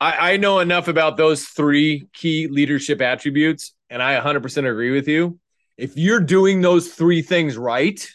[0.00, 5.08] I, I know enough about those three key leadership attributes, and I 100% agree with
[5.08, 5.38] you.
[5.76, 8.06] If you're doing those three things right,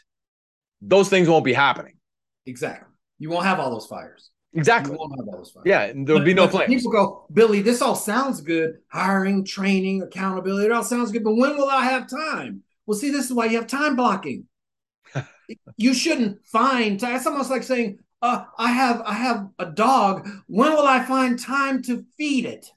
[0.81, 1.95] those things won't be happening.
[2.45, 2.87] Exactly.
[3.17, 4.31] You won't have all those fires.
[4.53, 4.95] Exactly.
[4.95, 5.65] Won't have all those fires.
[5.65, 6.67] Yeah, and there'll be no plan.
[6.67, 8.79] People go, Billy, this all sounds good.
[8.87, 11.23] Hiring, training, accountability, it all sounds good.
[11.23, 12.63] But when will I have time?
[12.85, 14.45] Well, see, this is why you have time blocking.
[15.77, 17.15] you shouldn't find time.
[17.15, 20.27] It's almost like saying, uh, I have I have a dog.
[20.47, 22.71] When will I find time to feed it?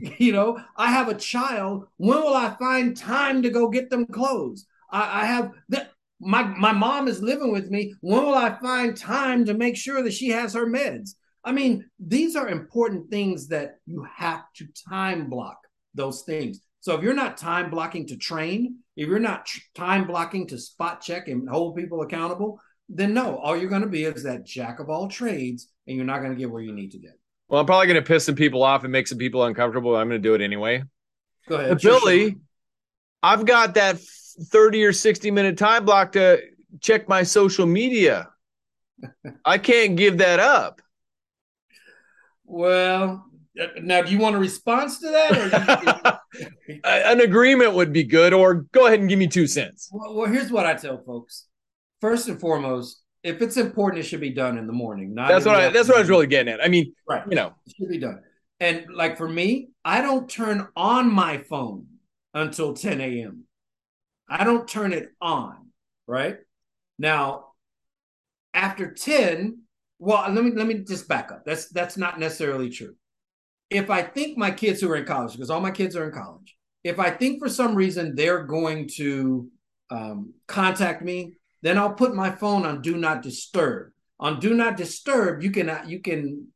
[0.18, 1.86] you know, I have a child.
[1.96, 4.66] When will I find time to go get them clothes?
[4.90, 5.90] I, I have that.
[6.20, 7.94] My my mom is living with me.
[8.00, 11.10] When will I find time to make sure that she has her meds?
[11.44, 15.58] I mean, these are important things that you have to time block
[15.94, 16.60] those things.
[16.80, 21.00] So if you're not time blocking to train, if you're not time blocking to spot
[21.00, 24.80] check and hold people accountable, then no, all you're going to be is that jack
[24.80, 27.18] of all trades, and you're not going to get where you need to get.
[27.48, 29.96] Well, I'm probably going to piss some people off and make some people uncomfortable.
[29.96, 30.82] I'm going to do it anyway.
[31.48, 32.30] Go ahead, Billy.
[32.30, 32.38] Sure.
[33.22, 36.40] I've got that 30 or 60 minute time block to
[36.80, 38.30] check my social media.
[39.44, 40.80] I can't give that up.
[42.44, 43.24] Well,
[43.60, 46.20] uh, now do you want a response to that?
[46.84, 49.88] An agreement would be good, or go ahead and give me two cents.
[49.92, 51.46] Well, well, here's what I tell folks.
[52.00, 55.14] First and foremost, if it's important, it should be done in the morning.
[55.14, 55.70] Not that's what I.
[55.70, 56.62] That's what I was really getting at.
[56.62, 57.24] I mean, right?
[57.28, 58.20] You know, it should be done.
[58.60, 61.86] And like for me, I don't turn on my phone
[62.34, 63.44] until 10 a.m.
[64.28, 65.70] I don't turn it on.
[66.06, 66.36] Right
[66.98, 67.46] now,
[68.52, 69.62] after 10,
[69.98, 71.44] well, let me let me just back up.
[71.46, 72.94] That's that's not necessarily true.
[73.70, 76.12] If I think my kids who are in college, because all my kids are in
[76.12, 79.48] college, if I think for some reason they're going to
[79.88, 83.90] um, contact me then I'll put my phone on do not disturb.
[84.20, 86.48] On do not disturb, you can you can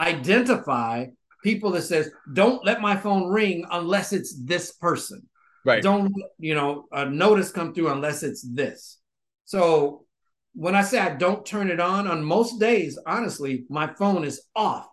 [0.00, 1.06] identify
[1.44, 5.28] people that says don't let my phone ring unless it's this person.
[5.64, 5.82] Right.
[5.82, 8.98] Don't you know a notice come through unless it's this.
[9.44, 10.06] So
[10.54, 14.40] when I say I don't turn it on, on most days, honestly, my phone is
[14.56, 14.86] off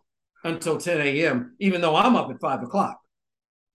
[0.44, 3.00] until 10 a.m., even though I'm up at five o'clock.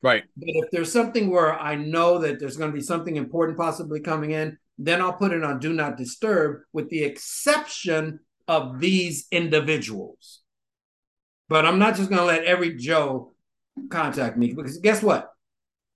[0.03, 0.24] Right.
[0.37, 4.01] But if there's something where I know that there's going to be something important possibly
[4.01, 9.27] coming in, then I'll put it on do not disturb with the exception of these
[9.31, 10.41] individuals.
[11.49, 13.33] But I'm not just going to let every Joe
[13.91, 15.31] contact me because guess what?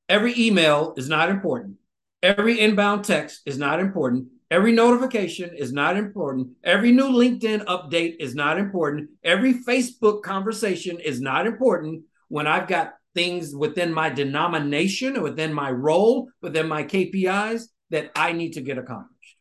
[0.08, 1.76] Every email is not important.
[2.22, 4.28] Every inbound text is not important.
[4.50, 6.48] Every notification is not important.
[6.62, 9.10] Every new LinkedIn update is not important.
[9.24, 15.52] Every Facebook conversation is not important when I've got things within my denomination or within
[15.52, 19.36] my role, within my KPIs that I need to get accomplished.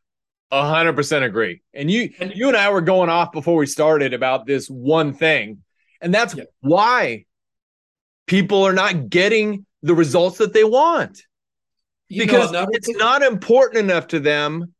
[0.52, 1.62] A hundred percent agree.
[1.74, 5.14] And you and you and I were going off before we started about this one
[5.14, 5.64] thing.
[6.02, 6.44] And that's yeah.
[6.60, 7.26] why
[8.28, 11.24] people are not getting the results that they want.
[12.10, 14.74] You because know, it's not important enough to them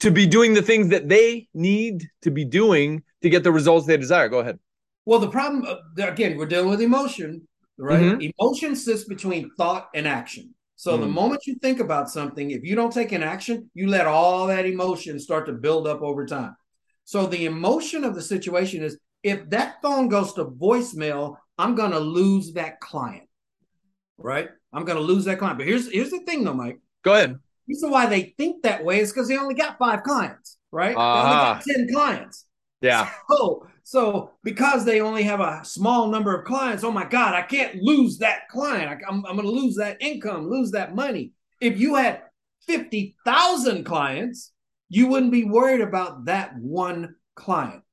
[0.00, 3.86] to be doing the things that they need to be doing to get the results
[3.86, 4.28] they desire.
[4.28, 4.58] Go ahead.
[5.06, 7.48] Well, the problem uh, again, we're dealing with emotion,
[7.78, 8.02] right?
[8.02, 8.30] Mm-hmm.
[8.38, 10.54] Emotion sits between thought and action.
[10.76, 11.00] So mm.
[11.00, 14.46] the moment you think about something, if you don't take an action, you let all
[14.46, 16.54] that emotion start to build up over time.
[17.04, 21.92] So the emotion of the situation is if that phone goes to voicemail, I'm going
[21.92, 23.28] to lose that client.
[24.18, 24.48] Right?
[24.72, 25.58] I'm going to lose that client.
[25.58, 26.80] But here's here's the thing though, Mike.
[27.02, 27.32] Go ahead.
[27.32, 30.94] The reason why they think that way is because they only got five clients, right?
[30.96, 31.22] Uh-huh.
[31.22, 32.46] They only got 10 clients.
[32.80, 33.10] Yeah.
[33.30, 37.42] So, so because they only have a small number of clients, oh my God, I
[37.42, 38.88] can't lose that client.
[38.88, 41.30] I, I'm, I'm going to lose that income, lose that money.
[41.60, 42.22] If you had
[42.66, 44.50] 50,000 clients,
[44.88, 47.84] you wouldn't be worried about that one client.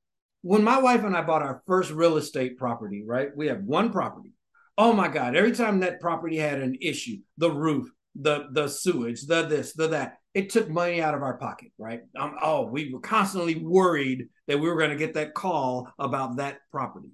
[0.42, 3.30] When my wife and I bought our first real estate property, right?
[3.36, 4.32] We have one property.
[4.80, 9.28] Oh my God, every time that property had an issue, the roof, the the sewage,
[9.28, 12.02] the this, the that, it took money out of our pocket, right?
[12.18, 16.38] Um, oh, we were constantly worried that we were going to get that call about
[16.38, 17.10] that property.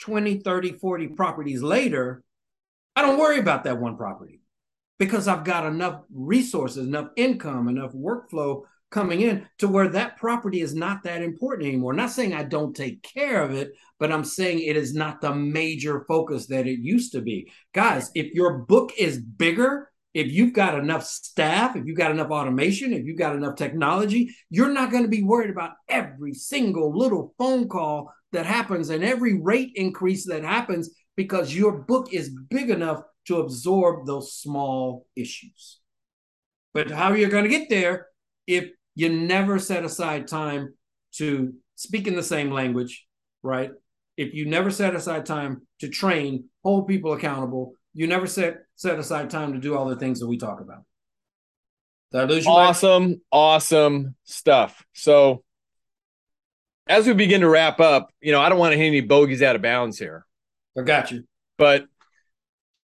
[0.00, 2.22] 20, 30, 40 properties later,
[2.96, 4.40] I don't worry about that one property
[4.98, 10.60] because I've got enough resources, enough income, enough workflow coming in to where that property
[10.60, 11.92] is not that important anymore.
[11.92, 15.20] I'm not saying I don't take care of it, but I'm saying it is not
[15.20, 17.50] the major focus that it used to be.
[17.72, 22.30] Guys, if your book is bigger, if you've got enough staff, if you've got enough
[22.30, 26.96] automation, if you've got enough technology, you're not going to be worried about every single
[26.96, 32.34] little phone call that happens and every rate increase that happens because your book is
[32.48, 35.80] big enough to absorb those small issues.
[36.72, 38.06] But how are you going to get there
[38.46, 40.74] if you never set aside time
[41.14, 43.06] to speak in the same language,
[43.42, 43.70] right?
[44.16, 48.98] If you never set aside time to train, hold people accountable, you never set set
[48.98, 50.84] aside time to do all the things that we talk about.
[52.12, 52.50] Did I lose you?
[52.50, 53.18] Awesome, back?
[53.32, 54.84] awesome stuff.
[54.92, 55.44] So
[56.86, 59.42] as we begin to wrap up, you know, I don't want to hit any bogeys
[59.42, 60.26] out of bounds here.
[60.76, 61.24] I got you.
[61.56, 61.86] But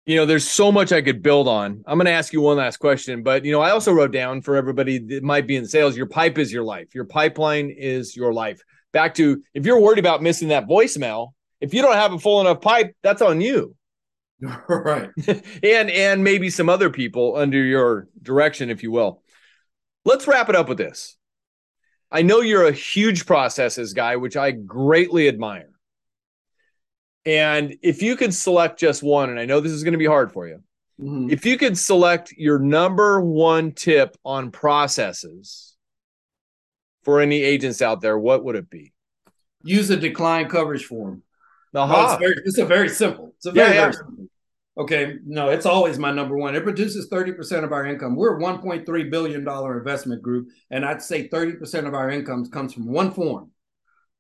[0.07, 1.85] you know, there's so much I could build on.
[1.87, 4.43] I'm going to ask you one last question, but you know, I also wrote down
[4.43, 6.95] for everybody that might be in sales, your pipe is your life.
[6.95, 8.61] Your pipeline is your life.
[8.93, 12.41] Back to if you're worried about missing that voicemail, if you don't have a full
[12.41, 13.77] enough pipe, that's on you.
[14.69, 15.11] right.
[15.63, 19.23] and and maybe some other people under your direction, if you will.
[20.05, 21.17] Let's wrap it up with this.
[22.11, 25.71] I know you're a huge processes guy, which I greatly admire.
[27.25, 30.07] And if you could select just one, and I know this is going to be
[30.07, 30.63] hard for you,
[31.01, 31.31] mm-hmm.
[31.31, 35.77] if you could select your number one tip on processes
[37.05, 38.93] for any agents out there, what would it be?
[39.63, 41.23] Use a decline coverage form.
[41.75, 42.19] Uh-huh.
[42.21, 43.35] No, it's, it's a very simple.
[43.37, 43.81] It's a very, yeah, yeah.
[43.83, 44.27] very simple.
[44.79, 46.55] Okay, no, it's always my number one.
[46.55, 48.17] It produces 30% of our income.
[48.17, 52.87] We're a $1.3 billion investment group, and I'd say 30% of our income comes from
[52.87, 53.51] one form,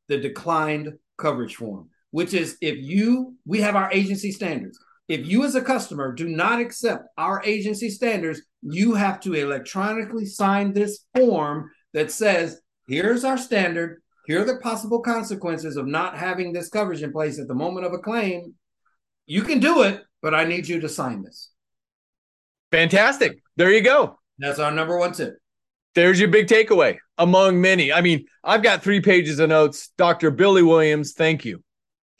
[0.08, 4.78] the declined coverage form, which is if you, we have our agency standards.
[5.08, 10.26] If you as a customer do not accept our agency standards, you have to electronically
[10.26, 16.16] sign this form that says, here's our standard, here are the possible consequences of not
[16.16, 18.54] having this coverage in place at the moment of a claim.
[19.26, 21.50] You can do it, but I need you to sign this.
[22.70, 23.42] Fantastic.
[23.56, 24.20] There you go.
[24.38, 25.34] That's our number one tip.
[25.96, 27.92] There's your big takeaway among many.
[27.92, 29.90] I mean, I've got three pages of notes.
[29.98, 30.30] Dr.
[30.30, 31.64] Billy Williams, thank you.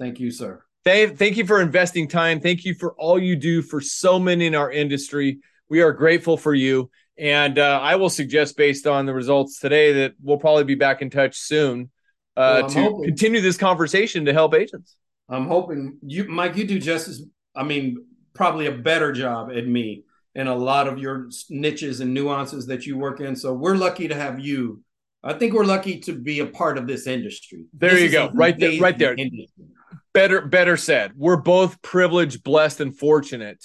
[0.00, 0.64] Thank you, sir.
[0.84, 2.40] Thank, thank you for investing time.
[2.40, 5.38] Thank you for all you do for so many in our industry.
[5.68, 6.90] We are grateful for you.
[7.16, 11.02] And uh, I will suggest, based on the results today, that we'll probably be back
[11.02, 11.88] in touch soon
[12.36, 14.96] uh, well, to hoping, continue this conversation to help agents.
[15.28, 17.24] I'm hoping you, Mike, you do just as
[17.54, 18.04] I mean,
[18.34, 20.04] probably a better job at me
[20.34, 23.34] in a lot of your niches and nuances that you work in.
[23.34, 24.82] So we're lucky to have you.
[25.22, 27.66] I think we're lucky to be a part of this industry.
[27.74, 28.30] There this you go.
[28.32, 29.14] Right there, right there.
[29.14, 29.66] Industry.
[30.12, 31.12] Better, better said.
[31.16, 33.64] We're both privileged, blessed, and fortunate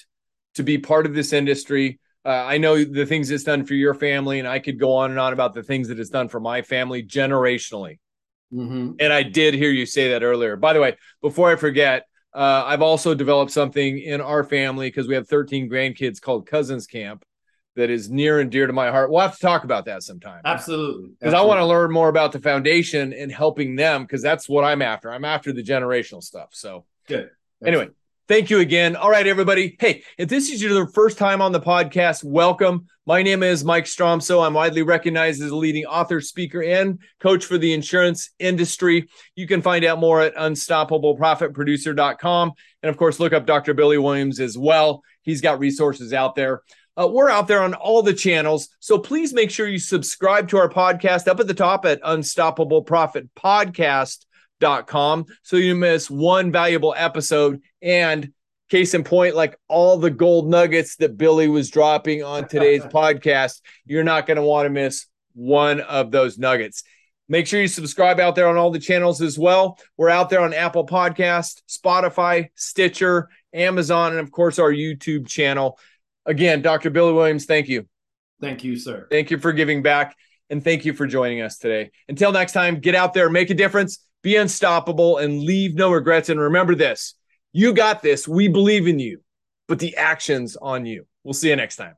[0.55, 1.99] to be part of this industry.
[2.25, 5.11] Uh, I know the things it's done for your family, and I could go on
[5.11, 7.99] and on about the things that it's done for my family generationally.
[8.55, 8.93] Mm-hmm.
[8.99, 10.55] And I did hear you say that earlier.
[10.55, 15.07] By the way, before I forget, uh, I've also developed something in our family because
[15.07, 17.23] we have 13 grandkids called Cousins Camp
[17.75, 19.11] that is near and dear to my heart.
[19.11, 20.41] We'll have to talk about that sometime.
[20.45, 21.11] Absolutely.
[21.19, 24.63] Because I want to learn more about the foundation and helping them because that's what
[24.63, 25.11] I'm after.
[25.11, 26.49] I'm after the generational stuff.
[26.51, 27.29] So, good.
[27.65, 27.89] Anyway,
[28.27, 28.95] Thank you again.
[28.95, 29.75] All right, everybody.
[29.79, 32.87] Hey, if this is your first time on the podcast, welcome.
[33.05, 34.43] My name is Mike Stromsoe.
[34.43, 39.07] I'm widely recognized as a leading author, speaker, and coach for the insurance industry.
[39.35, 42.53] You can find out more at unstoppableprofitproducer.com.
[42.81, 43.75] And of course, look up Dr.
[43.75, 45.03] Billy Williams as well.
[45.21, 46.63] He's got resources out there.
[46.99, 48.69] Uh, we're out there on all the channels.
[48.79, 52.81] So please make sure you subscribe to our podcast up at the top at Unstoppable
[52.81, 54.25] Profit Podcast
[54.87, 58.33] com so you miss one valuable episode and
[58.69, 63.61] case in point like all the gold nuggets that billy was dropping on today's podcast
[63.85, 66.83] you're not going to want to miss one of those nuggets.
[67.27, 69.77] Make sure you subscribe out there on all the channels as well.
[69.97, 75.79] We're out there on apple podcast spotify stitcher amazon and of course our youtube channel.
[76.25, 77.87] Again dr billy williams thank you.
[78.41, 79.07] Thank you sir.
[79.11, 80.15] Thank you for giving back
[80.49, 81.91] and thank you for joining us today.
[82.09, 86.29] Until next time get out there make a difference be unstoppable, and leave no regrets.
[86.29, 87.13] And remember this
[87.55, 88.27] you got this.
[88.27, 89.21] We believe in you,
[89.69, 91.05] but the action's on you.
[91.23, 91.95] We'll see you next time.